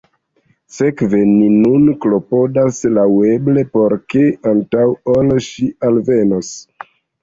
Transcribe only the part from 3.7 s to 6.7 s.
por ke, antaŭ ol ŝi alvenos…